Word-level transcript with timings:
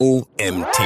OMT. 0.00 0.78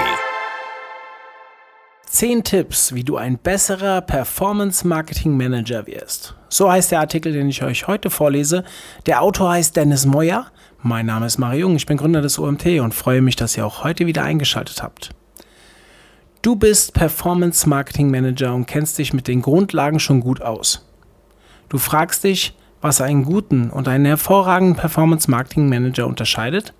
10 2.07 2.45
Tipps, 2.45 2.95
wie 2.95 3.05
du 3.05 3.19
ein 3.19 3.37
besserer 3.37 4.01
Performance 4.01 4.89
Marketing 4.89 5.37
Manager 5.37 5.87
wirst. 5.87 6.35
So 6.49 6.73
heißt 6.73 6.93
der 6.93 7.01
Artikel, 7.01 7.31
den 7.35 7.51
ich 7.51 7.63
euch 7.63 7.87
heute 7.87 8.09
vorlese. 8.09 8.65
Der 9.05 9.21
Autor 9.21 9.51
heißt 9.51 9.77
Dennis 9.77 10.07
Moyer. 10.07 10.47
Mein 10.81 11.05
Name 11.05 11.27
ist 11.27 11.37
Mario 11.37 11.61
Jung, 11.69 11.77
ich 11.77 11.85
bin 11.85 11.99
Gründer 11.99 12.23
des 12.23 12.39
OMT 12.39 12.81
und 12.81 12.95
freue 12.95 13.21
mich, 13.21 13.37
dass 13.37 13.55
ihr 13.55 13.67
auch 13.67 13.85
heute 13.85 14.07
wieder 14.07 14.23
eingeschaltet 14.23 14.83
habt. 14.83 15.11
Du 16.41 16.57
bist 16.57 16.95
Performance 16.95 17.69
Marketing 17.69 18.11
Manager 18.11 18.55
und 18.55 18.65
kennst 18.65 18.97
dich 18.97 19.13
mit 19.13 19.29
den 19.29 19.43
Grundlagen 19.43 20.01
schon 20.01 20.21
gut 20.21 20.41
aus. 20.41 20.89
Du 21.69 21.77
fragst 21.77 22.25
dich, 22.25 22.57
was 22.81 23.03
einen 23.03 23.27
guten 23.27 23.69
und 23.69 23.89
einen 23.89 24.07
hervorragenden 24.07 24.75
Performance 24.75 25.31
Marketing 25.31 25.69
Manager 25.69 26.07
unterscheidet? 26.07 26.73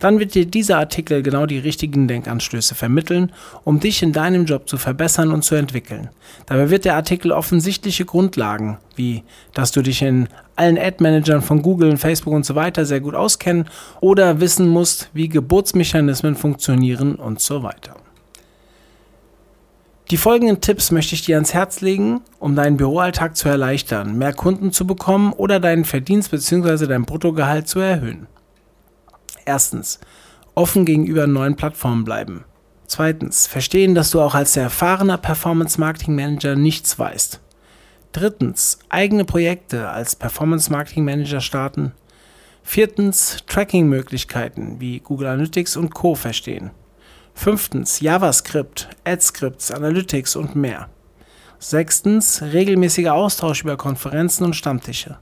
Dann 0.00 0.20
wird 0.20 0.34
dir 0.34 0.46
dieser 0.46 0.78
Artikel 0.78 1.22
genau 1.22 1.46
die 1.46 1.58
richtigen 1.58 2.06
Denkanstöße 2.06 2.74
vermitteln, 2.74 3.32
um 3.64 3.80
dich 3.80 4.02
in 4.02 4.12
deinem 4.12 4.44
Job 4.44 4.68
zu 4.68 4.76
verbessern 4.76 5.32
und 5.32 5.42
zu 5.42 5.54
entwickeln. 5.54 6.10
Dabei 6.46 6.70
wird 6.70 6.84
der 6.84 6.94
Artikel 6.94 7.32
offensichtliche 7.32 8.04
Grundlagen, 8.04 8.78
wie 8.96 9.24
dass 9.54 9.72
du 9.72 9.82
dich 9.82 10.02
in 10.02 10.28
allen 10.56 10.78
Ad-Managern 10.78 11.42
von 11.42 11.62
Google, 11.62 11.96
Facebook 11.96 12.34
und 12.34 12.46
so 12.46 12.54
weiter 12.54 12.84
sehr 12.84 13.00
gut 13.00 13.14
auskennen 13.14 13.68
oder 14.00 14.40
wissen 14.40 14.68
musst, 14.68 15.10
wie 15.12 15.28
Geburtsmechanismen 15.28 16.36
funktionieren 16.36 17.14
und 17.16 17.40
so 17.40 17.62
weiter. 17.62 17.96
Die 20.10 20.16
folgenden 20.16 20.62
Tipps 20.62 20.90
möchte 20.90 21.14
ich 21.14 21.26
dir 21.26 21.36
ans 21.36 21.52
Herz 21.52 21.82
legen, 21.82 22.22
um 22.38 22.56
deinen 22.56 22.78
Büroalltag 22.78 23.36
zu 23.36 23.48
erleichtern, 23.48 24.16
mehr 24.16 24.32
Kunden 24.32 24.72
zu 24.72 24.86
bekommen 24.86 25.34
oder 25.34 25.60
deinen 25.60 25.84
Verdienst 25.84 26.30
bzw. 26.30 26.86
dein 26.86 27.04
Bruttogehalt 27.04 27.68
zu 27.68 27.78
erhöhen. 27.78 28.26
Erstens, 29.48 29.98
offen 30.54 30.84
gegenüber 30.84 31.26
neuen 31.26 31.56
Plattformen 31.56 32.04
bleiben. 32.04 32.44
Zweitens, 32.86 33.46
verstehen, 33.46 33.94
dass 33.94 34.10
du 34.10 34.20
auch 34.20 34.34
als 34.34 34.54
erfahrener 34.58 35.16
Performance 35.16 35.80
Marketing 35.80 36.14
Manager 36.14 36.54
nichts 36.54 36.98
weißt. 36.98 37.40
Drittens, 38.12 38.78
eigene 38.90 39.24
Projekte 39.24 39.88
als 39.88 40.16
Performance 40.16 40.70
Marketing 40.70 41.06
Manager 41.06 41.40
starten. 41.40 41.92
Viertens, 42.62 43.38
Tracking-Möglichkeiten 43.46 44.80
wie 44.80 45.00
Google 45.00 45.28
Analytics 45.28 45.78
und 45.78 45.94
Co. 45.94 46.14
verstehen. 46.14 46.70
Fünftens 47.32 48.00
JavaScript, 48.00 48.90
AdScripts, 49.04 49.70
Analytics 49.70 50.36
und 50.36 50.56
mehr. 50.56 50.90
Sechstens 51.58 52.42
regelmäßiger 52.42 53.14
Austausch 53.14 53.62
über 53.62 53.78
Konferenzen 53.78 54.44
und 54.44 54.56
Stammtische. 54.56 55.16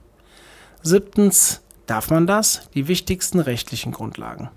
Siebtens 0.82 1.62
darf 1.86 2.10
man 2.10 2.26
das? 2.26 2.68
Die 2.74 2.88
wichtigsten 2.88 3.40
rechtlichen 3.40 3.92
Grundlagen. 3.92 4.50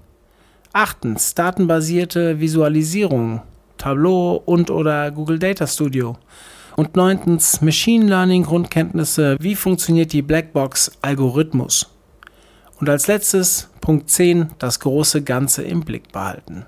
Achtens 0.74 1.34
datenbasierte 1.34 2.40
Visualisierung, 2.40 3.42
Tableau 3.78 4.42
und 4.46 4.70
oder 4.70 5.10
Google 5.12 5.40
Data 5.40 5.66
Studio. 5.66 6.18
Und 6.76 6.96
neuntens 6.96 7.62
Machine 7.62 8.06
Learning 8.06 8.44
Grundkenntnisse, 8.44 9.36
wie 9.40 9.56
funktioniert 9.56 10.14
die 10.14 10.22
Blackbox 10.22 10.92
Algorithmus. 11.02 11.90
Und 12.80 12.88
als 12.90 13.08
letztes 13.08 13.70
Punkt 13.82 14.10
10 14.10 14.52
das 14.60 14.80
große 14.80 15.24
Ganze 15.24 15.64
im 15.64 15.82
Blick 15.82 16.12
behalten. 16.12 16.66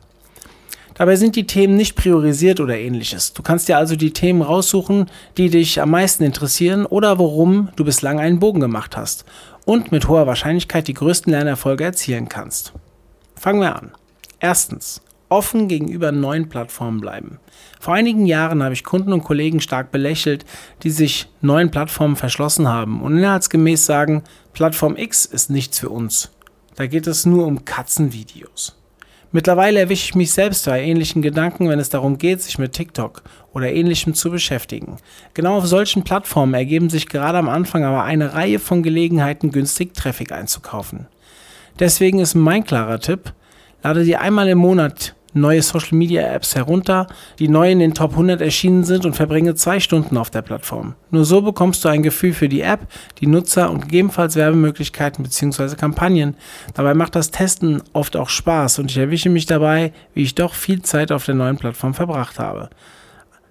Dabei 0.95 1.16
sind 1.16 1.36
die 1.36 1.48
Themen 1.48 1.78
nicht 1.78 1.95
priorisiert 1.95 2.59
oder 2.59 2.78
ähnliches. 2.78 3.34
Du 3.34 3.42
kannst 3.42 3.70
dir 3.70 3.78
also 3.78 3.95
die 3.95 4.12
Themen 4.12 4.42
raussuchen, 4.42 5.09
die 5.38 5.50
dich 5.50 5.82
am 5.82 5.92
meisten 5.92 6.23
interessieren 6.23 6.86
oder 6.86 7.17
worum 7.17 7.70
du 7.76 7.86
bislang 7.86 8.20
einen 8.20 8.39
Bogen 8.39 8.59
gemacht 8.59 8.98
hast 8.98 9.26
und 9.72 9.94
mit 9.94 10.09
hoher 10.09 10.27
Wahrscheinlichkeit 10.27 10.89
die 10.89 10.94
größten 10.94 11.31
Lernerfolge 11.31 11.86
erzielen 11.86 12.27
kannst. 12.27 12.73
Fangen 13.38 13.61
wir 13.61 13.73
an. 13.73 13.91
Erstens, 14.41 15.02
offen 15.30 15.69
gegenüber 15.69 16.11
neuen 16.11 16.50
Plattformen 16.50 17.00
bleiben. 17.00 17.39
Vor 17.80 17.94
einigen 17.94 18.25
Jahren 18.25 18.64
habe 18.64 18.73
ich 18.73 18.83
Kunden 18.83 19.14
und 19.14 19.23
Kollegen 19.23 19.61
stark 19.61 19.89
belächelt, 19.94 20.44
die 20.83 20.89
sich 20.89 21.30
neuen 21.39 21.72
Plattformen 21.72 22.17
verschlossen 22.17 22.67
haben 22.67 23.02
und 23.02 23.17
inhaltsgemäß 23.17 23.86
sagen, 23.86 24.23
Plattform 24.52 24.98
X 24.98 25.26
ist 25.26 25.49
nichts 25.49 25.80
für 25.80 25.89
uns. 25.89 26.32
Da 26.76 26.86
geht 26.88 27.08
es 27.08 27.26
nur 27.26 27.45
um 27.45 27.64
Katzenvideos. 27.64 28.76
Mittlerweile 29.33 29.80
erwische 29.80 30.05
ich 30.05 30.15
mich 30.15 30.33
selbst 30.33 30.65
bei 30.65 30.83
ähnlichen 30.83 31.21
Gedanken, 31.21 31.69
wenn 31.69 31.80
es 31.80 31.89
darum 31.89 32.17
geht, 32.17 32.42
sich 32.42 32.58
mit 32.58 32.73
TikTok 32.73 33.23
oder 33.53 33.71
ähnlichem 33.71 34.14
zu 34.14 34.30
beschäftigen. 34.30 34.97
Genau 35.33 35.58
auf 35.58 35.67
solchen 35.67 36.03
Plattformen 36.03 36.53
ergeben 36.53 36.89
sich 36.89 37.08
gerade 37.08 37.37
am 37.37 37.47
Anfang 37.47 37.86
aber 37.86 38.03
eine 38.03 38.33
Reihe 38.33 38.59
von 38.59 38.83
Gelegenheiten, 38.83 39.52
günstig 39.52 39.93
Traffic 39.93 40.33
einzukaufen. 40.33 41.08
Deswegen 41.80 42.20
ist 42.20 42.36
mein 42.36 42.65
klarer 42.65 42.99
Tipp, 42.99 43.33
lade 43.83 44.03
dir 44.03 44.20
einmal 44.20 44.49
im 44.49 44.58
Monat 44.58 45.15
neue 45.33 45.61
Social 45.61 45.97
Media 45.97 46.21
Apps 46.21 46.55
herunter, 46.55 47.08
die 47.39 47.47
neu 47.47 47.71
in 47.71 47.80
den 47.80 47.93
Top 47.93 48.11
100 48.11 48.42
erschienen 48.42 48.83
sind 48.83 49.05
und 49.05 49.15
verbringe 49.15 49.55
zwei 49.55 49.80
Stunden 49.80 50.17
auf 50.17 50.30
der 50.30 50.42
Plattform. 50.42 50.95
Nur 51.09 51.25
so 51.25 51.42
bekommst 51.42 51.83
du 51.83 51.89
ein 51.89 52.03
Gefühl 52.03 52.33
für 52.33 52.49
die 52.49 52.61
App, 52.61 52.87
die 53.19 53.27
Nutzer 53.27 53.70
und 53.70 53.81
gegebenenfalls 53.81 54.36
Werbemöglichkeiten 54.36 55.23
bzw. 55.23 55.75
Kampagnen. 55.75 56.36
Dabei 56.73 56.93
macht 56.93 57.15
das 57.15 57.31
Testen 57.31 57.81
oft 57.93 58.15
auch 58.15 58.30
Spaß 58.30 58.80
und 58.80 58.91
ich 58.91 58.97
erwische 58.97 59.30
mich 59.30 59.45
dabei, 59.45 59.93
wie 60.14 60.23
ich 60.23 60.36
doch 60.36 60.53
viel 60.53 60.81
Zeit 60.81 61.11
auf 61.11 61.25
der 61.25 61.36
neuen 61.36 61.58
Plattform 61.58 61.93
verbracht 61.93 62.39
habe. 62.39 62.70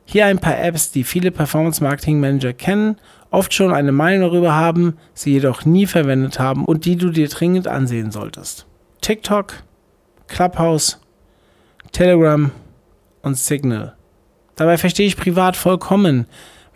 Hier 0.05 0.27
ein 0.27 0.41
paar 0.41 0.59
Apps, 0.61 0.91
die 0.91 1.05
viele 1.05 1.31
Performance 1.31 1.83
Marketing 1.83 2.19
Manager 2.19 2.53
kennen, 2.53 2.97
oft 3.31 3.55
schon 3.55 3.73
eine 3.73 3.93
Meinung 3.93 4.31
darüber 4.31 4.55
haben, 4.55 4.97
sie 5.15 5.33
jedoch 5.33 5.65
nie 5.65 5.87
verwendet 5.87 6.41
haben 6.41 6.65
und 6.65 6.85
die 6.85 6.97
du 6.97 7.11
dir 7.11 7.29
dringend 7.29 7.69
ansehen 7.69 8.11
solltest. 8.11 8.67
TikTok, 9.03 9.63
Clubhouse, 10.27 11.00
Telegram 11.93 12.51
und 13.23 13.37
Signal. 13.37 13.95
Dabei 14.57 14.79
verstehe 14.79 15.07
ich 15.07 15.17
privat 15.17 15.57
vollkommen, 15.57 16.27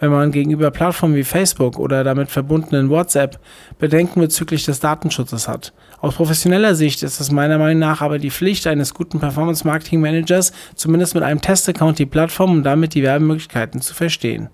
wenn 0.01 0.11
man 0.11 0.33
gegenüber 0.33 0.71
Plattformen 0.71 1.15
wie 1.15 1.25
Facebook 1.25 1.79
oder 1.79 2.05
damit 2.05 2.31
verbundenen 2.31 2.91
WhatsApp 2.91 3.39
Bedenken 3.79 4.21
bezüglich 4.21 4.65
des 4.65 4.81
Datenschutzes 4.81 5.49
hat. 5.49 5.73
Aus 6.01 6.17
professioneller 6.17 6.75
Sicht 6.75 7.03
ist 7.03 7.21
es 7.21 7.31
meiner 7.31 7.59
Meinung 7.59 7.79
nach 7.79 8.03
aber 8.03 8.19
die 8.19 8.31
Pflicht 8.31 8.67
eines 8.67 8.93
guten 8.93 9.21
Performance 9.21 9.67
Marketing 9.67 10.01
Managers, 10.01 10.53
zumindest 10.75 11.15
mit 11.15 11.25
einem 11.25 11.41
Testaccount 11.41 11.99
die 11.99 12.07
Plattform 12.07 12.53
und 12.53 12.63
damit 12.65 12.95
die 12.95 13.03
Werbemöglichkeiten 13.03 13.81
zu 13.81 13.95
verstehen. 13.95 14.51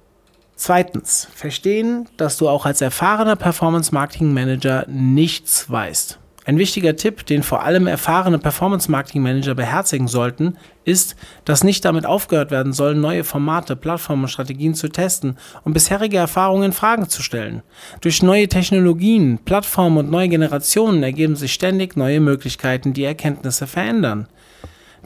Zweitens, 0.54 1.26
verstehen, 1.34 2.08
dass 2.16 2.36
du 2.36 2.48
auch 2.48 2.66
als 2.66 2.82
erfahrener 2.82 3.34
Performance 3.34 3.92
Marketing 3.92 4.32
Manager 4.32 4.84
nichts 4.88 5.68
weißt. 5.68 6.19
Ein 6.46 6.56
wichtiger 6.56 6.96
Tipp, 6.96 7.26
den 7.26 7.42
vor 7.42 7.64
allem 7.64 7.86
erfahrene 7.86 8.38
Performance-Marketing-Manager 8.38 9.54
beherzigen 9.54 10.08
sollten, 10.08 10.56
ist, 10.84 11.14
dass 11.44 11.64
nicht 11.64 11.84
damit 11.84 12.06
aufgehört 12.06 12.50
werden 12.50 12.72
soll, 12.72 12.94
neue 12.94 13.24
Formate, 13.24 13.76
Plattformen 13.76 14.22
und 14.22 14.28
Strategien 14.28 14.74
zu 14.74 14.88
testen 14.88 15.36
und 15.64 15.74
bisherige 15.74 16.16
Erfahrungen 16.16 16.64
in 16.64 16.72
Fragen 16.72 17.08
zu 17.10 17.22
stellen. 17.22 17.62
Durch 18.00 18.22
neue 18.22 18.48
Technologien, 18.48 19.38
Plattformen 19.44 19.98
und 19.98 20.10
neue 20.10 20.30
Generationen 20.30 21.02
ergeben 21.02 21.36
sich 21.36 21.52
ständig 21.52 21.96
neue 21.96 22.20
Möglichkeiten, 22.20 22.94
die 22.94 23.04
Erkenntnisse 23.04 23.66
verändern. 23.66 24.26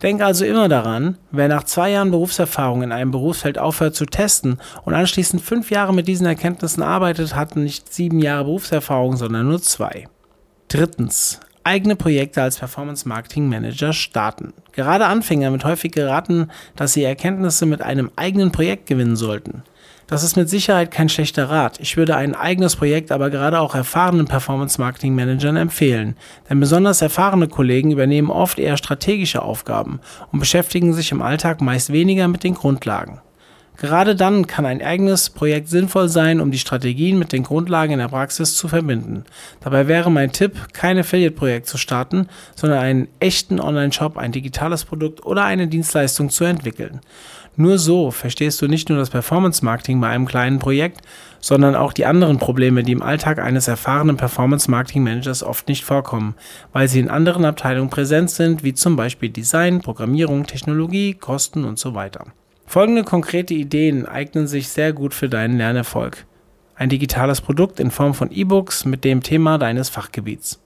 Denk 0.03 0.23
also 0.23 0.45
immer 0.45 0.69
daran, 0.69 1.19
wer 1.31 1.49
nach 1.49 1.65
zwei 1.65 1.91
Jahren 1.91 2.11
Berufserfahrung 2.11 2.83
in 2.83 2.93
einem 2.93 3.11
Berufsfeld 3.11 3.59
aufhört 3.59 3.95
zu 3.95 4.07
testen 4.07 4.59
und 4.85 4.95
anschließend 4.95 5.43
fünf 5.43 5.71
Jahre 5.71 5.95
mit 5.95 6.09
diesen 6.09 6.27
Erkenntnissen 6.27 6.83
arbeitet, 6.83 7.35
hat 7.35 7.57
nicht 7.57 7.93
sieben 7.93 8.19
Jahre 8.19 8.45
Berufserfahrung, 8.45 9.17
sondern 9.17 9.49
nur 9.49 9.63
zwei. 9.63 10.07
Drittens. 10.75 11.39
Eigene 11.63 11.95
Projekte 11.95 12.43
als 12.43 12.59
Performance 12.59 13.09
Marketing 13.09 13.49
Manager 13.49 13.93
starten. 13.93 14.53
Gerade 14.73 15.07
Anfänger 15.07 15.53
wird 15.53 15.65
häufig 15.65 15.93
geraten, 15.93 16.49
dass 16.75 16.95
sie 16.95 17.05
Erkenntnisse 17.05 17.65
mit 17.65 17.81
einem 17.81 18.11
eigenen 18.17 18.51
Projekt 18.51 18.87
gewinnen 18.87 19.15
sollten. 19.15 19.63
Das 20.09 20.25
ist 20.25 20.37
mit 20.37 20.49
Sicherheit 20.49 20.91
kein 20.91 21.09
schlechter 21.09 21.49
Rat. 21.49 21.79
Ich 21.79 21.97
würde 21.97 22.17
ein 22.17 22.35
eigenes 22.35 22.75
Projekt 22.75 23.13
aber 23.13 23.31
gerade 23.31 23.61
auch 23.61 23.77
erfahrenen 23.77 24.27
Performance 24.27 24.81
Marketing 24.81 25.15
Managern 25.15 25.55
empfehlen, 25.55 26.17
denn 26.51 26.59
besonders 26.59 27.03
erfahrene 27.03 27.47
Kollegen 27.47 27.93
übernehmen 27.93 28.31
oft 28.31 28.59
eher 28.59 28.77
strategische 28.77 29.43
Aufgaben 29.43 30.01
und 30.33 30.41
beschäftigen 30.41 30.93
sich 30.93 31.13
im 31.13 31.23
Alltag 31.23 31.61
meist 31.61 31.93
weniger 31.93 32.27
mit 32.27 32.43
den 32.43 32.55
Grundlagen. 32.55 33.21
Gerade 33.77 34.15
dann 34.15 34.47
kann 34.47 34.67
ein 34.67 34.83
eigenes 34.83 35.31
Projekt 35.31 35.69
sinnvoll 35.69 36.09
sein, 36.09 36.41
um 36.41 36.51
die 36.51 36.59
Strategien 36.59 37.19
mit 37.19 37.33
den 37.33 37.43
Grundlagen 37.43 37.93
in 37.93 37.99
der 37.99 38.09
Praxis 38.09 38.57
zu 38.57 38.69
verbinden. 38.69 39.25
Dabei 39.61 39.89
wäre 39.89 40.11
mein 40.11 40.33
Tipp, 40.33 40.73
kein 40.73 40.99
Affiliate-Projekt 40.99 41.67
zu 41.67 41.77
starten, 41.77 42.29
sondern 42.55 42.79
einen 42.79 43.09
echten 43.19 43.61
Online-Shop, 43.61 44.17
ein 44.17 44.33
digitales 44.33 44.85
Produkt 44.85 45.27
oder 45.27 45.45
eine 45.45 45.67
Dienstleistung 45.67 46.31
zu 46.31 46.45
entwickeln. 46.45 47.01
Nur 47.57 47.79
so 47.79 48.11
verstehst 48.11 48.61
du 48.63 48.67
nicht 48.67 48.89
nur 48.89 48.99
das 48.99 49.11
Performance-Marketing 49.11 50.01
bei 50.01 50.09
einem 50.09 50.27
kleinen 50.27 50.59
Projekt, 50.59 51.03
sondern 51.41 51.77
auch 51.77 51.93
die 51.93 52.07
anderen 52.07 52.39
Probleme, 52.39 52.83
die 52.83 52.93
im 52.93 53.03
Alltag 53.03 53.39
eines 53.39 53.69
erfahrenen 53.69 54.17
Performance-Marketing-Managers 54.17 55.43
oft 55.43 55.69
nicht 55.69 55.85
vorkommen, 55.85 56.35
weil 56.73 56.89
sie 56.89 57.01
in 57.01 57.11
anderen 57.11 57.45
Abteilungen 57.45 57.91
präsent 57.91 58.31
sind, 58.31 58.65
wie 58.65 58.75
zum 58.75 58.97
Beispiel 58.97 59.31
Design, 59.31 59.81
Programmierung, 59.81 60.47
Technologie, 60.47 61.15
Kosten 61.15 61.65
und 61.65 61.79
so 61.79 61.95
weiter. 61.95 62.27
Folgende 62.67 63.05
konkrete 63.05 63.55
Ideen 63.55 64.07
eignen 64.07 64.47
sich 64.47 64.69
sehr 64.69 64.93
gut 64.93 65.15
für 65.15 65.29
deinen 65.29 65.59
Lernerfolg. 65.59 66.27
Ein 66.75 66.89
digitales 66.89 67.41
Produkt 67.41 67.79
in 67.79 67.91
Form 67.91 68.15
von 68.15 68.33
E-Books 68.33 68.85
mit 68.85 69.05
dem 69.05 69.23
Thema 69.23 69.59
deines 69.59 69.91
Fachgebiets. 69.91 70.61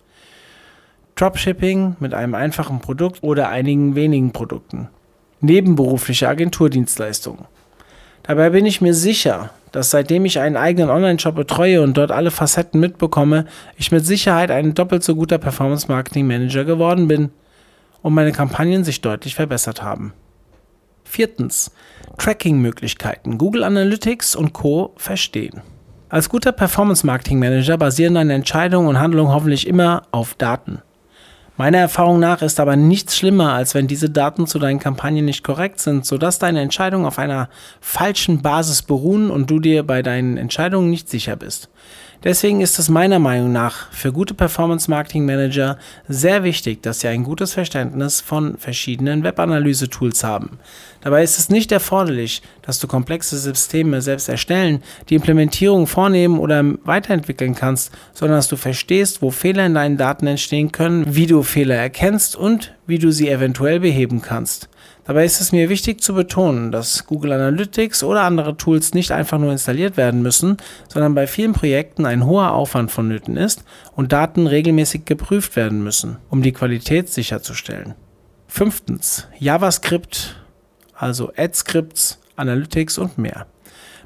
Dropshipping 1.16 1.96
mit 2.00 2.14
einem 2.14 2.34
einfachen 2.34 2.80
Produkt 2.80 3.22
oder 3.22 3.48
einigen 3.48 3.94
wenigen 3.94 4.32
Produkten. 4.32 4.88
Nebenberufliche 5.40 6.28
Agenturdienstleistungen. 6.28 7.44
Dabei 8.22 8.50
bin 8.50 8.66
ich 8.66 8.80
mir 8.80 8.94
sicher, 8.94 9.50
dass 9.72 9.90
seitdem 9.90 10.24
ich 10.24 10.38
einen 10.38 10.56
eigenen 10.56 10.90
Online-Shop 10.90 11.34
betreue 11.34 11.82
und 11.82 11.96
dort 11.96 12.10
alle 12.10 12.30
Facetten 12.30 12.80
mitbekomme, 12.80 13.46
ich 13.76 13.92
mit 13.92 14.06
Sicherheit 14.06 14.50
ein 14.50 14.74
doppelt 14.74 15.02
so 15.02 15.14
guter 15.14 15.38
Performance-Marketing-Manager 15.38 16.64
geworden 16.64 17.08
bin 17.08 17.30
und 18.02 18.14
meine 18.14 18.32
Kampagnen 18.32 18.84
sich 18.84 19.00
deutlich 19.00 19.34
verbessert 19.34 19.82
haben. 19.82 20.12
Viertens. 21.08 21.72
Tracking-Möglichkeiten. 22.18 23.38
Google 23.38 23.64
Analytics 23.64 24.36
und 24.36 24.52
Co. 24.52 24.92
verstehen. 24.96 25.62
Als 26.10 26.28
guter 26.28 26.52
Performance-Marketing-Manager 26.52 27.76
basieren 27.76 28.14
deine 28.14 28.34
Entscheidungen 28.34 28.88
und 28.88 28.98
Handlungen 28.98 29.32
hoffentlich 29.32 29.66
immer 29.66 30.02
auf 30.10 30.34
Daten. 30.34 30.82
Meiner 31.58 31.78
Erfahrung 31.78 32.20
nach 32.20 32.40
ist 32.40 32.60
aber 32.60 32.76
nichts 32.76 33.16
schlimmer, 33.16 33.52
als 33.52 33.74
wenn 33.74 33.88
diese 33.88 34.08
Daten 34.08 34.46
zu 34.46 34.60
deinen 34.60 34.78
Kampagnen 34.78 35.24
nicht 35.24 35.42
korrekt 35.42 35.80
sind, 35.80 36.06
sodass 36.06 36.38
deine 36.38 36.60
Entscheidungen 36.60 37.04
auf 37.04 37.18
einer 37.18 37.48
falschen 37.80 38.42
Basis 38.42 38.82
beruhen 38.82 39.28
und 39.28 39.50
du 39.50 39.58
dir 39.58 39.82
bei 39.82 40.02
deinen 40.02 40.36
Entscheidungen 40.36 40.88
nicht 40.88 41.08
sicher 41.08 41.34
bist. 41.34 41.68
Deswegen 42.24 42.60
ist 42.60 42.80
es 42.80 42.88
meiner 42.88 43.20
Meinung 43.20 43.52
nach 43.52 43.92
für 43.92 44.12
gute 44.12 44.34
Performance 44.34 44.90
Marketing 44.90 45.24
Manager 45.24 45.78
sehr 46.08 46.42
wichtig, 46.42 46.82
dass 46.82 47.00
sie 47.00 47.08
ein 47.08 47.22
gutes 47.22 47.52
Verständnis 47.52 48.20
von 48.20 48.58
verschiedenen 48.58 49.22
Webanalyse-Tools 49.22 50.24
haben. 50.24 50.58
Dabei 51.00 51.22
ist 51.22 51.38
es 51.38 51.48
nicht 51.48 51.70
erforderlich, 51.70 52.42
dass 52.62 52.80
du 52.80 52.88
komplexe 52.88 53.38
Systeme 53.38 54.02
selbst 54.02 54.28
erstellen, 54.28 54.82
die 55.08 55.14
Implementierung 55.14 55.86
vornehmen 55.86 56.40
oder 56.40 56.64
weiterentwickeln 56.84 57.54
kannst, 57.54 57.92
sondern 58.12 58.38
dass 58.38 58.48
du 58.48 58.56
verstehst, 58.56 59.22
wo 59.22 59.30
Fehler 59.30 59.64
in 59.66 59.74
deinen 59.74 59.96
Daten 59.96 60.26
entstehen 60.26 60.72
können, 60.72 61.14
wie 61.14 61.26
du 61.26 61.44
Fehler 61.44 61.76
erkennst 61.76 62.34
und 62.34 62.74
wie 62.88 62.98
du 62.98 63.12
sie 63.12 63.28
eventuell 63.28 63.78
beheben 63.78 64.22
kannst. 64.22 64.68
Dabei 65.08 65.24
ist 65.24 65.40
es 65.40 65.52
mir 65.52 65.70
wichtig 65.70 66.02
zu 66.02 66.12
betonen, 66.12 66.70
dass 66.70 67.06
Google 67.06 67.32
Analytics 67.32 68.02
oder 68.02 68.24
andere 68.24 68.58
Tools 68.58 68.92
nicht 68.92 69.10
einfach 69.10 69.38
nur 69.38 69.50
installiert 69.50 69.96
werden 69.96 70.20
müssen, 70.20 70.58
sondern 70.86 71.14
bei 71.14 71.26
vielen 71.26 71.54
Projekten 71.54 72.04
ein 72.04 72.26
hoher 72.26 72.52
Aufwand 72.52 72.90
vonnöten 72.90 73.38
ist 73.38 73.64
und 73.96 74.12
Daten 74.12 74.46
regelmäßig 74.46 75.06
geprüft 75.06 75.56
werden 75.56 75.82
müssen, 75.82 76.18
um 76.28 76.42
die 76.42 76.52
Qualität 76.52 77.08
sicherzustellen. 77.08 77.94
Fünftens, 78.48 79.26
JavaScript, 79.38 80.36
also 80.92 81.32
AdScripts, 81.34 82.18
Analytics 82.36 82.98
und 82.98 83.16
mehr. 83.16 83.46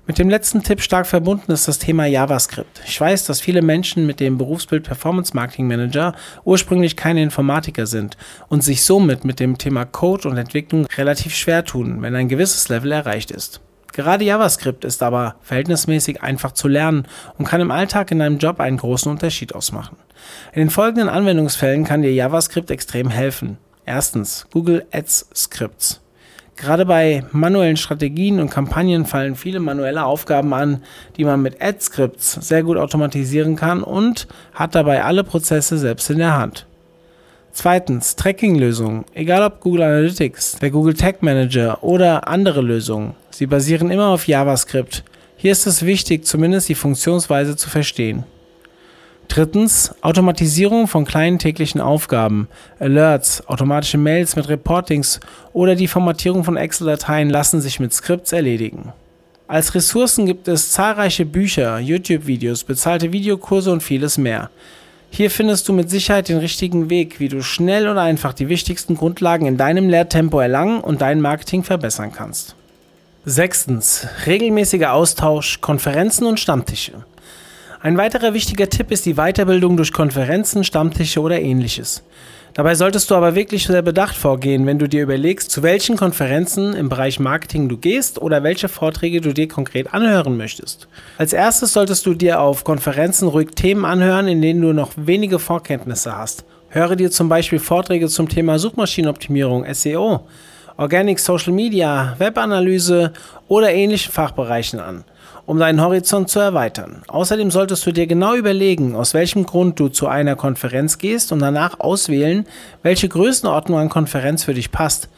Mit 0.05 0.19
dem 0.19 0.29
letzten 0.29 0.65
Tipp 0.65 0.81
stark 0.81 1.07
verbunden 1.07 1.53
ist 1.53 1.69
das 1.69 1.79
Thema 1.79 2.07
JavaScript. 2.07 2.83
Ich 2.85 3.01
weiß, 3.01 3.25
dass 3.27 3.41
viele 3.41 3.63
Menschen 3.63 4.05
mit 4.05 4.19
dem 4.19 4.37
Berufsbild 4.37 4.83
Performance 4.83 5.33
Marketing 5.33 5.69
Manager 5.69 6.17
ursprünglich 6.45 6.97
keine 6.97 7.23
Informatiker 7.23 7.87
sind 7.87 8.17
und 8.49 8.65
sich 8.65 8.83
somit 8.83 9.25
mit 9.25 9.39
dem 9.39 9.59
Thema 9.59 9.85
Code 9.85 10.29
und 10.29 10.39
Entwicklung 10.39 10.87
relativ 10.97 11.37
schwer 11.37 11.65
tun, 11.65 12.03
wenn 12.03 12.17
ein 12.17 12.27
gewisses 12.27 12.69
Level 12.69 12.91
erreicht 12.91 13.31
ist. 13.31 13.61
Gerade 13.93 14.25
JavaScript 14.25 14.85
ist 14.85 15.05
aber 15.05 15.37
verhältnismäßig 15.41 16.21
einfach 16.21 16.51
zu 16.51 16.67
lernen 16.67 17.07
und 17.39 17.47
kann 17.47 17.61
im 17.61 17.71
Alltag 17.71 18.11
in 18.11 18.19
deinem 18.19 18.39
Job 18.39 18.59
einen 18.59 18.79
großen 18.79 19.11
Unterschied 19.11 19.55
ausmachen. 19.55 19.97
In 20.53 20.63
den 20.63 20.71
folgenden 20.71 21.11
Anwendungsfällen 21.11 21.85
kann 21.85 22.03
dir 22.03 22.13
JavaScript 22.13 22.73
extrem 22.73 23.09
helfen. 23.09 23.57
Erstens 23.87 24.49
Google 24.51 24.85
Ads 24.91 25.29
Scripts. 25.33 26.02
Gerade 26.57 26.87
bei 26.87 27.25
manuellen 27.33 27.77
Strategien 27.77 28.39
und 28.41 28.51
Kampagnen 28.51 29.07
fallen 29.07 29.37
viele 29.37 29.59
manuelle 29.59 30.05
Aufgaben 30.05 30.53
an, 30.53 30.83
die 31.17 31.25
man 31.25 31.43
mit 31.43 31.63
Ad-Scripts 31.63 32.35
sehr 32.35 32.63
gut 32.63 32.77
automatisieren 32.77 33.57
kann 33.57 33.83
und 33.83 34.29
hat 34.55 34.75
dabei 34.75 35.03
alle 35.03 35.25
Prozesse 35.25 35.79
selbst 35.79 36.11
in 36.11 36.19
der 36.19 36.37
Hand. 36.37 36.67
Zweitens, 37.55 38.17
Tracking-Lösungen, 38.17 39.05
egal 39.13 39.43
ob 39.43 39.61
Google 39.61 39.83
Analytics, 39.83 40.59
der 40.61 40.71
Google 40.71 40.95
Tag 40.95 41.23
Manager 41.23 41.83
oder 41.83 42.29
andere 42.29 42.63
Lösungen. 42.63 43.15
Sie 43.31 43.47
basieren 43.47 43.91
immer 43.91 44.09
auf 44.09 44.27
JavaScript. 44.27 45.05
Hier 45.37 45.53
ist 45.53 45.67
es 45.67 45.85
wichtig, 45.85 46.25
zumindest 46.25 46.69
die 46.69 46.75
Funktionsweise 46.75 47.57
zu 47.57 47.69
verstehen. 47.69 48.25
Drittens, 49.33 49.95
Automatisierung 50.03 50.89
von 50.89 51.07
kleinen 51.07 51.39
täglichen 51.39 51.81
Aufgaben, 51.81 52.49
Alerts, 52.79 53.49
automatische 53.49 53.97
Mails 53.97 54.37
mit 54.37 54.47
Reportings 54.51 55.21
oder 55.55 55.75
die 55.75 55.89
Formatierung 55.89 56.45
von 56.45 56.59
Excel-Dateien 56.59 57.31
lassen 57.31 57.63
sich 57.63 57.81
mit 57.81 57.95
Skripts 57.95 58.33
erledigen. 58.33 58.93
Als 59.49 59.75
Ressourcen 59.75 60.27
gibt 60.27 60.49
es 60.49 60.73
zahlreiche 60.73 61.25
Bücher, 61.25 61.79
YouTube-Videos, 61.79 62.65
bezahlte 62.65 63.11
Videokurse 63.15 63.73
und 63.73 63.83
vieles 63.83 64.19
mehr. 64.19 64.51
Hier 65.09 65.31
findest 65.31 65.67
du 65.67 65.73
mit 65.73 65.89
Sicherheit 65.89 66.29
den 66.29 66.37
richtigen 66.37 66.91
Weg, 66.91 67.19
wie 67.19 67.29
du 67.29 67.43
schnell 67.43 67.89
und 67.89 67.97
einfach 67.97 68.35
die 68.35 68.51
wichtigsten 68.51 68.97
Grundlagen 68.97 69.47
in 69.47 69.57
deinem 69.57 69.89
Lehrtempo 69.89 70.41
erlangen 70.41 70.83
und 70.83 71.01
dein 71.01 71.23
Marketing 71.23 71.65
verbessern 71.65 72.13
kannst. 72.13 72.55
Sechstens, 73.25 74.07
regelmäßiger 74.27 74.93
Austausch, 74.93 75.63
Konferenzen 75.63 76.27
und 76.27 76.39
Stammtische. 76.39 77.07
Ein 77.85 77.99
weiterer 77.99 78.33
wichtiger 78.33 78.71
Tipp 78.71 78.93
ist 78.93 79.07
die 79.07 79.15
Weiterbildung 79.15 79.77
durch 79.77 79.93
Konferenzen, 79.93 80.63
Stammtische 80.63 81.21
oder 81.21 81.41
ähnliches. 81.41 82.05
Dabei 82.55 82.77
solltest 82.77 83.11
du 83.11 83.17
aber 83.17 83.35
wirklich 83.35 83.67
sehr 83.67 83.83
bedacht 83.83 84.15
vorgehen, 84.15 84.67
wenn 84.67 84.79
du 84.79 84.89
dir 84.89 85.03
überlegst, 85.03 85.51
zu 85.51 85.65
welchen 85.65 85.97
Konferenzen 85.97 86.75
im 86.75 86.89
Bereich 86.89 87.19
Marketing 87.19 87.69
du 87.69 87.77
gehst 87.77 88.23
oder 88.23 88.45
welche 88.45 88.69
Vorträge 88.69 89.21
du 89.21 89.35
dir 89.35 89.49
konkret 89.49 89.93
anhören 89.93 90.37
möchtest. 90.37 90.87
Als 91.19 91.33
erstes 91.33 91.73
solltest 91.73 92.07
du 92.07 92.15
dir 92.15 92.41
auf 92.41 92.63
Konferenzen 92.63 93.27
ruhig 93.27 93.49
Themen 93.57 93.85
anhören, 93.85 94.29
in 94.29 94.41
denen 94.41 94.63
du 94.63 94.73
noch 94.73 94.93
wenige 94.95 95.41
Vorkenntnisse 95.41 96.17
hast. 96.17 96.45
Höre 96.69 96.95
dir 96.95 97.11
zum 97.11 97.29
Beispiel 97.29 97.59
Vorträge 97.59 98.07
zum 98.07 98.29
Thema 98.29 98.61
Suchmaschinenoptimierung, 98.61 99.67
SEO, 99.75 100.21
Organic 100.83 101.21
Social 101.21 101.53
Media, 101.53 102.17
Webanalyse 102.19 103.13
oder 103.47 103.73
ähnlichen 103.73 104.13
Fachbereichen 104.13 104.81
an 104.81 105.05
um 105.45 105.59
deinen 105.59 105.81
Horizont 105.81 106.29
zu 106.29 106.39
erweitern. 106.39 107.03
Außerdem 107.09 107.51
solltest 107.51 107.85
du 107.85 107.93
dir 107.93 108.07
genau 108.07 108.35
überlegen, 108.35 108.95
aus 108.95 109.13
welchem 109.13 109.45
Grund 109.45 109.79
du 109.79 109.89
zu 109.89 110.07
einer 110.07 110.37
Konferenz 110.37 110.99
gehst 110.99 111.33
und 111.33 111.41
danach 111.41 111.81
auswählen, 111.81 112.47
welche 112.83 113.09
Größenordnung 113.09 113.79
an 113.79 113.89
Konferenz 113.89 114.45
für 114.45 114.55
dich 114.55 114.71
passt. 114.71 115.09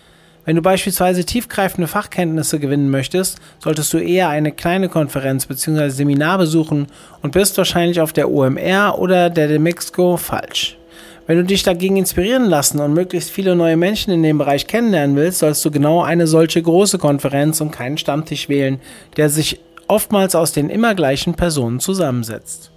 Wenn 0.47 0.57
du 0.57 0.63
beispielsweise 0.63 1.25
tiefgreifende 1.25 1.89
Fachkenntnisse 1.89 2.59
gewinnen 2.59 2.91
möchtest, 2.91 3.39
solltest 3.59 3.93
du 3.93 3.99
eher 3.99 4.31
eine 4.31 4.53
kleine 4.53 4.89
Konferenz 4.89 5.47
bzw. 5.47 5.91
Seminar 5.91 6.39
besuchen 6.39 6.87
und 7.23 7.33
bist 7.33 7.57
wahrscheinlich 7.59 8.01
auf 8.01 8.13
der 8.13 8.31
OMR 8.31 8.99
oder 8.99 9.31
der 9.31 9.49
Demexco 9.49 10.17
falsch. 10.17 10.79
Wenn 11.27 11.39
du 11.39 11.45
dich 11.45 11.63
dagegen 11.63 11.97
inspirieren 11.97 12.45
lassen 12.45 12.81
und 12.81 12.93
möglichst 12.93 13.31
viele 13.31 13.57
neue 13.57 13.79
Menschen 13.79 14.13
in 14.13 14.23
dem 14.23 14.37
Bereich 14.37 14.67
kennenlernen 14.67 15.17
willst, 15.17 15.39
sollst 15.39 15.65
du 15.65 15.71
genau 15.71 16.03
eine 16.03 16.27
solche 16.27 16.61
große 16.61 16.99
Konferenz 16.99 17.63
und 17.63 17.71
keinen 17.71 17.97
Stammtisch 17.97 18.51
wählen, 18.51 18.79
der 19.17 19.31
sich 19.31 19.61
oftmals 19.89 20.35
aus 20.35 20.53
den 20.53 20.69
immer 20.69 20.95
gleichen 20.95 21.35
Personen 21.35 21.81
zusammensetzt. 21.81 22.71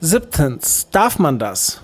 Siebtens, 0.00 0.88
darf 0.90 1.18
man 1.18 1.38
das? 1.38 1.80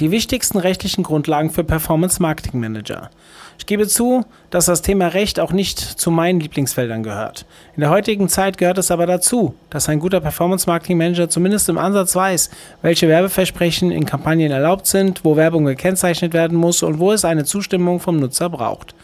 Die 0.00 0.10
wichtigsten 0.10 0.58
rechtlichen 0.58 1.04
Grundlagen 1.04 1.50
für 1.50 1.62
Performance 1.62 2.20
Marketing 2.20 2.58
Manager. 2.58 3.10
Ich 3.58 3.66
gebe 3.66 3.86
zu, 3.86 4.24
dass 4.50 4.66
das 4.66 4.82
Thema 4.82 5.06
Recht 5.06 5.38
auch 5.38 5.52
nicht 5.52 5.78
zu 5.78 6.10
meinen 6.10 6.40
Lieblingsfeldern 6.40 7.04
gehört. 7.04 7.46
In 7.76 7.80
der 7.80 7.90
heutigen 7.90 8.28
Zeit 8.28 8.58
gehört 8.58 8.78
es 8.78 8.90
aber 8.90 9.06
dazu, 9.06 9.54
dass 9.70 9.88
ein 9.88 10.00
guter 10.00 10.20
Performance 10.20 10.68
Marketing 10.68 10.98
Manager 10.98 11.28
zumindest 11.28 11.68
im 11.68 11.78
Ansatz 11.78 12.16
weiß, 12.16 12.50
welche 12.82 13.06
Werbeversprechen 13.06 13.92
in 13.92 14.04
Kampagnen 14.04 14.50
erlaubt 14.50 14.88
sind, 14.88 15.24
wo 15.24 15.36
Werbung 15.36 15.64
gekennzeichnet 15.64 16.32
werden 16.32 16.58
muss 16.58 16.82
und 16.82 16.98
wo 16.98 17.12
es 17.12 17.24
eine 17.24 17.44
Zustimmung 17.44 18.00
vom 18.00 18.16
Nutzer 18.16 18.50
braucht. 18.50 18.96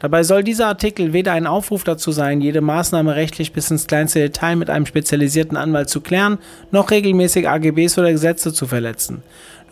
Dabei 0.00 0.24
soll 0.24 0.42
dieser 0.42 0.66
Artikel 0.66 1.12
weder 1.12 1.30
ein 1.30 1.46
Aufruf 1.46 1.84
dazu 1.84 2.10
sein, 2.10 2.40
jede 2.40 2.60
Maßnahme 2.60 3.14
rechtlich 3.14 3.52
bis 3.52 3.70
ins 3.70 3.86
kleinste 3.86 4.18
Detail 4.18 4.56
mit 4.56 4.68
einem 4.68 4.86
spezialisierten 4.86 5.56
Anwalt 5.56 5.88
zu 5.88 6.00
klären, 6.00 6.38
noch 6.72 6.90
regelmäßig 6.90 7.48
AGBs 7.48 7.98
oder 7.98 8.10
Gesetze 8.10 8.52
zu 8.52 8.66
verletzen. 8.66 9.22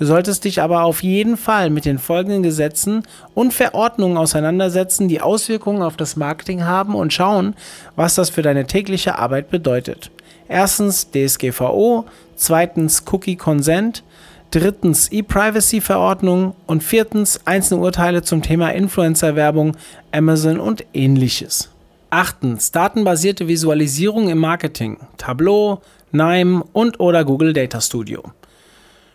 Du 0.00 0.06
solltest 0.06 0.46
dich 0.46 0.62
aber 0.62 0.84
auf 0.84 1.02
jeden 1.02 1.36
Fall 1.36 1.68
mit 1.68 1.84
den 1.84 1.98
folgenden 1.98 2.42
Gesetzen 2.42 3.02
und 3.34 3.52
Verordnungen 3.52 4.16
auseinandersetzen, 4.16 5.08
die 5.08 5.20
Auswirkungen 5.20 5.82
auf 5.82 5.98
das 5.98 6.16
Marketing 6.16 6.64
haben 6.64 6.94
und 6.94 7.12
schauen, 7.12 7.54
was 7.96 8.14
das 8.14 8.30
für 8.30 8.40
deine 8.40 8.66
tägliche 8.66 9.18
Arbeit 9.18 9.50
bedeutet. 9.50 10.10
Erstens 10.48 11.10
DSGVO, 11.10 12.06
zweitens 12.34 13.04
Cookie 13.12 13.36
Consent, 13.36 14.02
drittens 14.50 15.12
E-Privacy-Verordnung 15.12 16.54
und 16.66 16.82
viertens 16.82 17.38
einzelne 17.44 17.82
Urteile 17.82 18.22
zum 18.22 18.40
Thema 18.40 18.70
Influencer-Werbung, 18.70 19.76
Amazon 20.12 20.60
und 20.60 20.82
ähnliches. 20.94 21.68
Achtens 22.08 22.72
datenbasierte 22.72 23.48
Visualisierung 23.48 24.30
im 24.30 24.38
Marketing, 24.38 24.96
Tableau, 25.18 25.82
NIME 26.10 26.64
und 26.72 27.00
oder 27.00 27.26
Google 27.26 27.52
Data 27.52 27.82
Studio. 27.82 28.22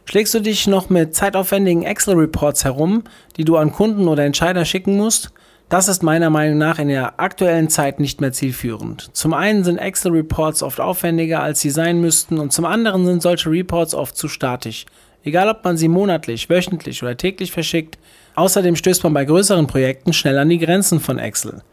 Schlägst 0.08 0.36
du 0.36 0.40
dich 0.40 0.68
noch 0.68 0.90
mit 0.90 1.16
zeitaufwendigen 1.16 1.84
Excel-Reports 1.84 2.64
herum, 2.64 3.04
die 3.38 3.44
du 3.44 3.58
an 3.58 3.72
Kunden 3.72 4.08
oder 4.08 4.24
Entscheider 4.24 4.64
schicken 4.64 4.98
musst? 4.98 5.32
Das 5.68 5.88
ist 5.88 6.04
meiner 6.04 6.30
Meinung 6.30 6.60
nach 6.60 6.78
in 6.78 6.90
der 6.90 7.20
aktuellen 7.20 7.70
Zeit 7.70 8.00
nicht 8.00 8.22
mehr 8.22 8.32
zielführend. 8.32 9.10
Zum 9.14 9.34
einen 9.34 9.64
sind 9.64 9.80
Excel-Reports 9.80 10.62
oft 10.62 10.80
aufwendiger, 10.80 11.42
als 11.42 11.60
sie 11.60 11.72
sein 11.72 12.00
müssten, 12.02 12.38
und 12.38 12.54
zum 12.54 12.66
anderen 12.66 13.04
sind 13.08 13.24
solche 13.24 13.50
Reports 13.50 13.96
oft 13.96 14.16
zu 14.16 14.28
statisch. 14.28 14.86
egal 15.24 15.50
ob 15.50 15.64
man 15.64 15.76
sie 15.76 15.88
monatlich, 15.88 16.52
wöchentlich 16.52 17.02
oder 17.02 17.18
täglich 17.18 17.52
verschickt. 17.52 17.98
Außerdem 18.36 18.76
stößt 18.76 19.04
man 19.04 19.14
bei 19.16 19.26
größeren 19.26 19.66
Projekten 19.66 20.14
schnell 20.14 20.38
an 20.38 20.50
die 20.50 20.60
Grenzen 20.60 21.00
von 21.00 21.18
Excel. 21.18 21.64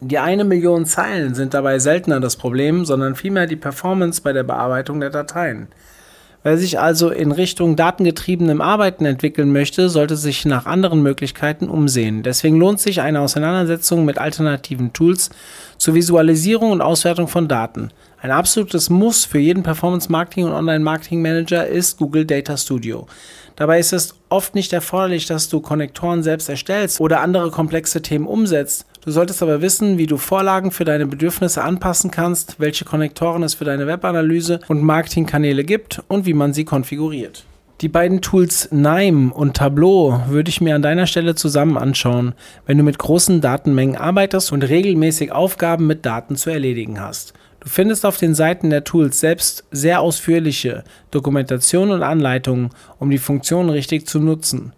Die 0.00 0.18
eine 0.18 0.44
Million 0.44 0.86
Zeilen 0.86 1.34
sind 1.34 1.54
dabei 1.54 1.80
seltener 1.80 2.20
das 2.20 2.36
Problem, 2.36 2.84
sondern 2.84 3.16
vielmehr 3.16 3.48
die 3.48 3.56
Performance 3.56 4.22
bei 4.22 4.32
der 4.32 4.44
Bearbeitung 4.44 5.00
der 5.00 5.10
Dateien. 5.10 5.68
Wer 6.46 6.58
sich 6.58 6.78
also 6.78 7.08
in 7.08 7.32
Richtung 7.32 7.74
datengetriebenem 7.74 8.60
Arbeiten 8.60 9.06
entwickeln 9.06 9.50
möchte, 9.50 9.88
sollte 9.88 10.14
sich 10.14 10.44
nach 10.44 10.66
anderen 10.66 11.02
Möglichkeiten 11.02 11.70
umsehen. 11.70 12.22
Deswegen 12.22 12.58
lohnt 12.58 12.80
sich 12.80 13.00
eine 13.00 13.20
Auseinandersetzung 13.20 14.04
mit 14.04 14.18
alternativen 14.18 14.92
Tools 14.92 15.30
zur 15.78 15.94
Visualisierung 15.94 16.70
und 16.70 16.82
Auswertung 16.82 17.28
von 17.28 17.48
Daten. 17.48 17.92
Ein 18.20 18.30
absolutes 18.30 18.90
Muss 18.90 19.24
für 19.24 19.38
jeden 19.38 19.62
Performance 19.62 20.12
Marketing 20.12 20.44
und 20.44 20.52
Online 20.52 20.84
Marketing 20.84 21.22
Manager 21.22 21.66
ist 21.66 21.96
Google 21.96 22.26
Data 22.26 22.58
Studio. 22.58 23.06
Dabei 23.56 23.78
ist 23.78 23.94
es 23.94 24.14
oft 24.28 24.54
nicht 24.54 24.74
erforderlich, 24.74 25.24
dass 25.24 25.48
du 25.48 25.60
Konnektoren 25.60 26.22
selbst 26.22 26.50
erstellst 26.50 27.00
oder 27.00 27.22
andere 27.22 27.50
komplexe 27.50 28.02
Themen 28.02 28.26
umsetzt. 28.26 28.84
Du 29.04 29.10
solltest 29.10 29.42
aber 29.42 29.60
wissen, 29.60 29.98
wie 29.98 30.06
du 30.06 30.16
Vorlagen 30.16 30.70
für 30.70 30.86
deine 30.86 31.06
Bedürfnisse 31.06 31.62
anpassen 31.62 32.10
kannst, 32.10 32.58
welche 32.58 32.86
Konnektoren 32.86 33.42
es 33.42 33.52
für 33.52 33.66
deine 33.66 33.86
Webanalyse 33.86 34.60
und 34.68 34.82
Marketingkanäle 34.82 35.62
gibt 35.62 36.02
und 36.08 36.24
wie 36.24 36.32
man 36.32 36.54
sie 36.54 36.64
konfiguriert. 36.64 37.44
Die 37.82 37.88
beiden 37.88 38.22
Tools 38.22 38.70
Nime 38.72 39.34
und 39.34 39.58
Tableau 39.58 40.22
würde 40.28 40.48
ich 40.48 40.62
mir 40.62 40.74
an 40.74 40.80
deiner 40.80 41.06
Stelle 41.06 41.34
zusammen 41.34 41.76
anschauen, 41.76 42.32
wenn 42.64 42.78
du 42.78 42.84
mit 42.84 42.98
großen 42.98 43.42
Datenmengen 43.42 43.96
arbeitest 43.96 44.52
und 44.52 44.62
regelmäßig 44.62 45.32
Aufgaben 45.32 45.86
mit 45.86 46.06
Daten 46.06 46.36
zu 46.36 46.48
erledigen 46.48 46.98
hast. 46.98 47.34
Du 47.60 47.68
findest 47.68 48.06
auf 48.06 48.16
den 48.16 48.34
Seiten 48.34 48.70
der 48.70 48.84
Tools 48.84 49.20
selbst 49.20 49.64
sehr 49.70 50.00
ausführliche 50.00 50.82
Dokumentationen 51.10 51.94
und 51.94 52.02
Anleitungen, 52.02 52.70
um 52.98 53.10
die 53.10 53.18
Funktionen 53.18 53.68
richtig 53.68 54.06
zu 54.06 54.18
nutzen. 54.18 54.72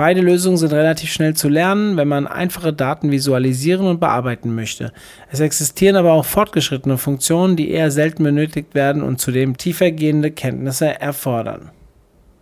Beide 0.00 0.22
Lösungen 0.22 0.56
sind 0.56 0.72
relativ 0.72 1.12
schnell 1.12 1.34
zu 1.34 1.50
lernen, 1.50 1.98
wenn 1.98 2.08
man 2.08 2.26
einfache 2.26 2.72
Daten 2.72 3.10
visualisieren 3.10 3.86
und 3.86 4.00
bearbeiten 4.00 4.54
möchte. 4.54 4.94
Es 5.30 5.40
existieren 5.40 5.94
aber 5.94 6.12
auch 6.14 6.24
fortgeschrittene 6.24 6.96
Funktionen, 6.96 7.54
die 7.54 7.70
eher 7.70 7.90
selten 7.90 8.24
benötigt 8.24 8.74
werden 8.74 9.02
und 9.02 9.20
zudem 9.20 9.58
tiefergehende 9.58 10.30
Kenntnisse 10.30 10.98
erfordern. 10.98 11.68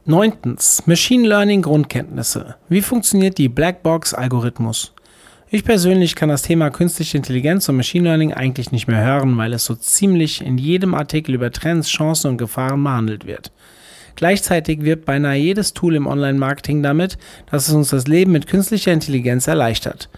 Neuntens. 0.05 0.87
Machine 0.87 1.27
Learning 1.27 1.63
Grundkenntnisse. 1.63 2.55
Wie 2.69 2.81
funktioniert 2.81 3.39
die 3.39 3.49
Blackbox-Algorithmus? 3.49 4.95
Ich 5.51 5.65
persönlich 5.65 6.15
kann 6.15 6.29
das 6.29 6.43
Thema 6.43 6.71
künstliche 6.71 7.17
Intelligenz 7.17 7.69
und 7.69 7.77
Machine 7.77 8.05
Learning 8.05 8.33
eigentlich 8.33 8.71
nicht 8.71 8.87
mehr 8.87 9.05
hören, 9.05 9.37
weil 9.37 9.53
es 9.53 9.65
so 9.65 9.75
ziemlich 9.75 10.47
in 10.47 10.59
jedem 10.59 10.95
Artikel 10.95 11.35
über 11.35 11.51
Trends, 11.51 11.89
Chancen 11.89 12.31
und 12.31 12.39
Gefahren 12.39 12.85
behandelt 12.85 13.27
wird. 13.27 13.51
Gleichzeitig 14.19 14.83
wirbt 14.83 15.05
beinahe 15.05 15.37
jedes 15.37 15.75
Tool 15.75 15.95
im 15.95 16.09
Online-Marketing 16.09 16.83
damit, 16.83 17.19
dass 17.53 17.69
es 17.69 17.75
uns 17.75 17.91
das 17.91 18.09
Leben 18.09 18.33
mit 18.33 18.49
künstlicher 18.49 18.93
Intelligenz 18.93 19.47
erleichtert. 19.47 20.09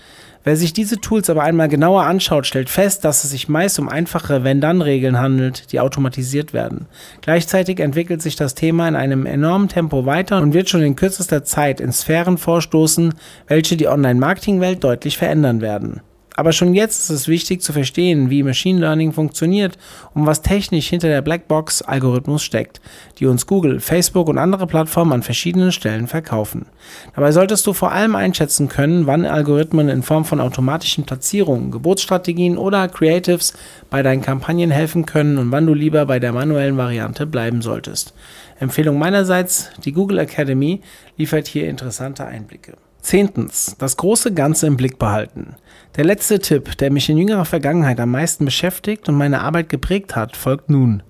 Wer 0.42 0.56
sich 0.56 0.72
diese 0.72 1.02
Tools 1.02 1.28
aber 1.28 1.42
einmal 1.42 1.68
genauer 1.68 2.04
anschaut, 2.04 2.46
stellt 2.46 2.70
fest, 2.70 3.04
dass 3.04 3.24
es 3.24 3.30
sich 3.30 3.50
meist 3.50 3.78
um 3.78 3.90
einfache 3.90 4.42
Wenn-Dann-Regeln 4.42 5.18
handelt, 5.18 5.70
die 5.70 5.80
automatisiert 5.80 6.54
werden. 6.54 6.86
Gleichzeitig 7.20 7.78
entwickelt 7.78 8.22
sich 8.22 8.36
das 8.36 8.54
Thema 8.54 8.88
in 8.88 8.96
einem 8.96 9.26
enormen 9.26 9.68
Tempo 9.68 10.06
weiter 10.06 10.40
und 10.40 10.54
wird 10.54 10.70
schon 10.70 10.80
in 10.80 10.96
kürzester 10.96 11.44
Zeit 11.44 11.78
in 11.78 11.92
Sphären 11.92 12.38
vorstoßen, 12.38 13.12
welche 13.48 13.76
die 13.76 13.88
Online-Marketing-Welt 13.88 14.82
deutlich 14.82 15.18
verändern 15.18 15.60
werden. 15.60 16.00
Aber 16.36 16.52
schon 16.52 16.74
jetzt 16.74 17.04
ist 17.04 17.10
es 17.10 17.28
wichtig 17.28 17.60
zu 17.60 17.72
verstehen, 17.72 18.30
wie 18.30 18.42
Machine 18.42 18.80
Learning 18.80 19.12
funktioniert 19.12 19.76
und 20.14 20.26
was 20.26 20.42
technisch 20.42 20.88
hinter 20.88 21.08
der 21.08 21.22
Blackbox-Algorithmus 21.22 22.42
steckt, 22.42 22.80
die 23.18 23.26
uns 23.26 23.46
Google, 23.46 23.80
Facebook 23.80 24.28
und 24.28 24.38
andere 24.38 24.66
Plattformen 24.66 25.12
an 25.12 25.22
verschiedenen 25.22 25.72
Stellen 25.72 26.06
verkaufen. 26.06 26.66
Dabei 27.14 27.32
solltest 27.32 27.66
du 27.66 27.72
vor 27.72 27.92
allem 27.92 28.14
einschätzen 28.14 28.68
können, 28.68 29.06
wann 29.06 29.26
Algorithmen 29.26 29.88
in 29.88 30.02
Form 30.02 30.24
von 30.24 30.40
automatischen 30.40 31.04
Platzierungen, 31.04 31.70
Geburtsstrategien 31.70 32.56
oder 32.56 32.88
Creatives 32.88 33.52
bei 33.90 34.02
deinen 34.02 34.22
Kampagnen 34.22 34.70
helfen 34.70 35.06
können 35.06 35.38
und 35.38 35.50
wann 35.50 35.66
du 35.66 35.74
lieber 35.74 36.06
bei 36.06 36.18
der 36.20 36.32
manuellen 36.32 36.76
Variante 36.76 37.26
bleiben 37.26 37.60
solltest. 37.60 38.14
Empfehlung 38.58 38.98
meinerseits, 38.98 39.70
die 39.84 39.92
Google 39.92 40.18
Academy 40.18 40.80
liefert 41.16 41.48
hier 41.48 41.68
interessante 41.68 42.24
Einblicke. 42.26 42.76
Zehntens, 43.02 43.76
das 43.78 43.96
große 43.96 44.32
Ganze 44.32 44.66
im 44.66 44.76
Blick 44.76 44.98
behalten. 44.98 45.56
Der 45.96 46.04
letzte 46.04 46.38
Tipp, 46.38 46.76
der 46.78 46.92
mich 46.92 47.08
in 47.08 47.18
jüngerer 47.18 47.44
Vergangenheit 47.44 47.98
am 47.98 48.10
meisten 48.10 48.44
beschäftigt 48.44 49.08
und 49.08 49.16
meine 49.16 49.40
Arbeit 49.40 49.68
geprägt 49.68 50.14
hat, 50.14 50.36
folgt 50.36 50.70
nun. 50.70 51.02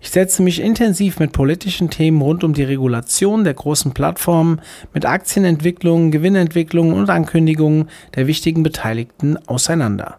Ich 0.00 0.10
setze 0.10 0.42
mich 0.42 0.60
intensiv 0.60 1.18
mit 1.18 1.32
politischen 1.32 1.90
Themen 1.90 2.22
rund 2.22 2.44
um 2.44 2.54
die 2.54 2.62
Regulation 2.62 3.44
der 3.44 3.54
großen 3.54 3.92
Plattformen, 3.92 4.60
mit 4.94 5.06
Aktienentwicklungen, 5.06 6.10
Gewinnentwicklungen 6.10 6.94
und 6.94 7.10
Ankündigungen 7.10 7.88
der 8.14 8.26
wichtigen 8.26 8.62
Beteiligten 8.62 9.36
auseinander. 9.48 10.18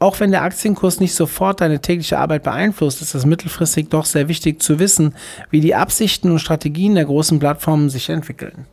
Auch 0.00 0.20
wenn 0.20 0.30
der 0.30 0.42
Aktienkurs 0.42 1.00
nicht 1.00 1.14
sofort 1.14 1.60
deine 1.60 1.80
tägliche 1.80 2.18
Arbeit 2.18 2.44
beeinflusst, 2.44 3.02
ist 3.02 3.14
es 3.14 3.26
mittelfristig 3.26 3.88
doch 3.88 4.04
sehr 4.04 4.28
wichtig 4.28 4.62
zu 4.62 4.78
wissen, 4.78 5.14
wie 5.50 5.60
die 5.60 5.74
Absichten 5.74 6.30
und 6.30 6.38
Strategien 6.38 6.94
der 6.94 7.06
großen 7.06 7.40
Plattformen 7.40 7.90
sich 7.90 8.08
entwickeln. 8.08 8.66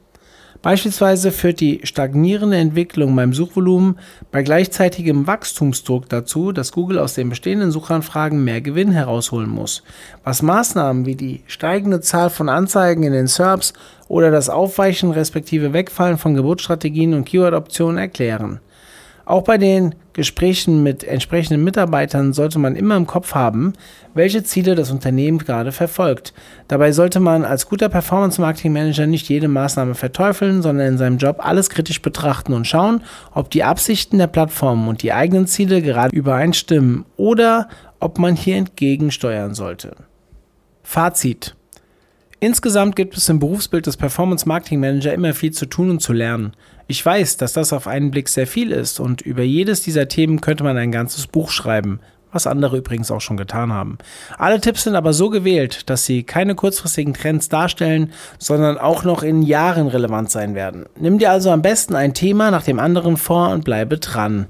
Beispielsweise 0.65 1.31
führt 1.31 1.59
die 1.59 1.81
stagnierende 1.83 2.57
Entwicklung 2.57 3.15
beim 3.15 3.33
Suchvolumen 3.33 3.99
bei 4.31 4.41
gleichzeitigem 4.41 5.27
Wachstumsdruck 5.27 6.09
dazu, 6.09 6.51
dass 6.51 6.71
Google 6.71 6.97
aus 6.97 7.13
den 7.13 7.29
bestehenden 7.29 7.69
Suchanfragen 7.69 8.43
mehr 8.43 8.61
Gewinn 8.61 8.89
herausholen 8.89 9.47
muss, 9.47 9.83
was 10.23 10.41
Maßnahmen 10.41 11.05
wie 11.05 11.13
die 11.13 11.43
steigende 11.45 12.01
Zahl 12.01 12.31
von 12.31 12.49
Anzeigen 12.49 13.03
in 13.03 13.13
den 13.13 13.27
SERPs 13.27 13.73
oder 14.07 14.31
das 14.31 14.49
Aufweichen 14.49 15.11
respektive 15.11 15.71
Wegfallen 15.71 16.17
von 16.17 16.33
Geburtsstrategien 16.33 17.13
und 17.13 17.25
Keyword-Optionen 17.25 17.99
erklären. 17.99 18.59
Auch 19.23 19.43
bei 19.43 19.59
den 19.59 19.93
Gesprächen 20.15 20.81
mit 20.81 21.03
entsprechenden 21.03 21.65
Mitarbeitern 21.65 22.31
sollte 22.31 22.57
man 22.57 22.77
immer 22.77 22.95
im 22.95 23.05
Kopf 23.05 23.35
haben, 23.35 23.73
welche 24.13 24.43
Ziele 24.43 24.73
das 24.73 24.89
Unternehmen 24.89 25.39
gerade 25.39 25.73
verfolgt. 25.73 26.33
Dabei 26.69 26.93
sollte 26.93 27.19
man 27.19 27.43
als 27.43 27.67
guter 27.67 27.89
Performance-Marketing-Manager 27.89 29.07
nicht 29.07 29.27
jede 29.27 29.49
Maßnahme 29.49 29.93
verteufeln, 29.93 30.61
sondern 30.61 30.87
in 30.87 30.97
seinem 30.97 31.17
Job 31.17 31.45
alles 31.45 31.69
kritisch 31.69 32.01
betrachten 32.01 32.53
und 32.53 32.65
schauen, 32.65 33.03
ob 33.33 33.49
die 33.51 33.65
Absichten 33.65 34.17
der 34.17 34.27
Plattform 34.27 34.87
und 34.87 35.03
die 35.03 35.11
eigenen 35.11 35.47
Ziele 35.47 35.81
gerade 35.81 36.15
übereinstimmen 36.15 37.03
oder 37.17 37.67
ob 37.99 38.17
man 38.17 38.37
hier 38.37 38.55
entgegensteuern 38.55 39.53
sollte. 39.53 39.97
Fazit. 40.81 41.57
Insgesamt 42.39 42.95
gibt 42.95 43.17
es 43.17 43.27
im 43.27 43.39
Berufsbild 43.39 43.85
des 43.85 43.97
Performance 43.97 44.47
Marketing 44.47 44.79
Manager 44.79 45.13
immer 45.13 45.33
viel 45.33 45.51
zu 45.51 45.65
tun 45.65 45.89
und 45.89 46.01
zu 46.01 46.13
lernen. 46.13 46.53
Ich 46.87 47.03
weiß, 47.03 47.37
dass 47.37 47.53
das 47.53 47.73
auf 47.73 47.87
einen 47.87 48.11
Blick 48.11 48.29
sehr 48.29 48.45
viel 48.45 48.71
ist 48.71 48.99
und 48.99 49.21
über 49.21 49.41
jedes 49.41 49.81
dieser 49.81 50.07
Themen 50.07 50.39
könnte 50.39 50.63
man 50.63 50.77
ein 50.77 50.91
ganzes 50.91 51.25
Buch 51.25 51.49
schreiben, 51.49 51.99
was 52.31 52.45
andere 52.45 52.77
übrigens 52.77 53.09
auch 53.09 53.21
schon 53.21 53.37
getan 53.37 53.73
haben. 53.73 53.97
Alle 54.37 54.61
Tipps 54.61 54.83
sind 54.83 54.95
aber 54.95 55.11
so 55.11 55.31
gewählt, 55.31 55.89
dass 55.89 56.05
sie 56.05 56.21
keine 56.21 56.53
kurzfristigen 56.53 57.15
Trends 57.15 57.49
darstellen, 57.49 58.11
sondern 58.37 58.77
auch 58.77 59.03
noch 59.03 59.23
in 59.23 59.41
Jahren 59.41 59.87
relevant 59.87 60.29
sein 60.29 60.53
werden. 60.53 60.85
Nimm 60.99 61.17
dir 61.17 61.31
also 61.31 61.49
am 61.49 61.63
besten 61.63 61.95
ein 61.95 62.13
Thema 62.13 62.51
nach 62.51 62.63
dem 62.63 62.79
anderen 62.79 63.17
vor 63.17 63.49
und 63.49 63.63
bleibe 63.63 63.97
dran. 63.97 64.45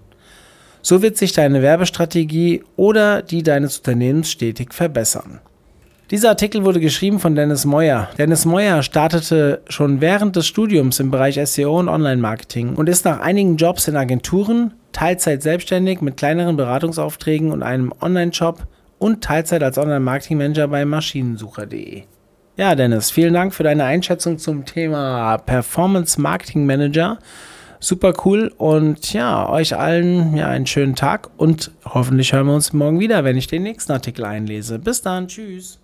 So 0.82 1.02
wird 1.02 1.16
sich 1.18 1.32
deine 1.32 1.62
Werbestrategie 1.62 2.64
oder 2.76 3.22
die 3.22 3.44
deines 3.44 3.78
Unternehmens 3.78 4.30
stetig 4.30 4.74
verbessern. 4.74 5.40
Dieser 6.12 6.30
Artikel 6.30 6.64
wurde 6.64 6.80
geschrieben 6.80 7.20
von 7.20 7.34
Dennis 7.34 7.66
Moyer. 7.66 8.10
Dennis 8.20 8.46
Moyer 8.46 8.84
startete 8.84 9.62
schon 9.68 10.02
während 10.02 10.36
des 10.36 10.46
Studiums 10.46 11.00
im 11.00 11.10
Bereich 11.10 11.40
SEO 11.44 11.80
und 11.80 11.90
Online-Marketing 11.90 12.76
und 12.76 12.88
ist 12.90 13.06
nach 13.06 13.22
einigen 13.22 13.58
Jobs 13.58 13.88
in 13.88 13.96
Agenturen, 13.96 14.76
Teilzeit 14.92 15.42
selbstständig 15.42 16.02
mit 16.02 16.16
kleineren 16.16 16.58
Beratungsaufträgen 16.58 17.52
und 17.52 17.64
einem 17.64 17.92
Online-Shop 18.02 18.68
und 19.00 19.24
Teilzeit 19.24 19.64
als 19.64 19.80
Online-Marketing-Manager 19.80 20.68
bei 20.68 20.86
Maschinensucher.de. 20.86 22.04
Ja, 22.56 22.76
Dennis, 22.76 23.10
vielen 23.10 23.34
Dank 23.34 23.56
für 23.56 23.64
deine 23.64 23.86
Einschätzung 23.86 24.38
zum 24.38 24.64
Thema 24.64 25.40
Performance 25.40 26.22
Marketing 26.22 26.68
Manager. 26.68 27.18
Super 27.80 28.14
cool 28.26 28.54
und 28.58 29.12
ja, 29.12 29.50
euch 29.50 29.76
allen 29.76 30.38
ja 30.38 30.48
einen 30.48 30.68
schönen 30.68 30.96
Tag 30.96 31.32
und 31.38 31.72
hoffentlich 31.84 32.32
hören 32.32 32.46
wir 32.46 32.54
uns 32.54 32.74
morgen 32.74 33.00
wieder, 33.00 33.24
wenn 33.24 33.38
ich 33.38 33.48
den 33.48 33.64
nächsten 33.64 33.92
Artikel 33.92 34.24
einlese. 34.24 34.78
Bis 34.78 35.02
dann, 35.02 35.28
tschüss. 35.28 35.80